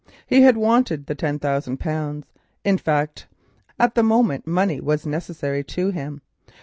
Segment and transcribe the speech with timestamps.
[0.25, 2.25] He had wanted the ten thousand pounds,
[2.63, 3.27] in fact
[3.77, 6.21] at the moment money was necessary to him.